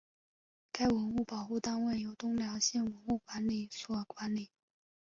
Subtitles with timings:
[0.71, 4.49] 该文物保护单位由东辽县文物管理所管理。